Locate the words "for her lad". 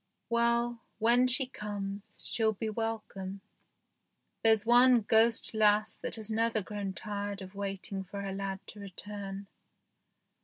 8.03-8.61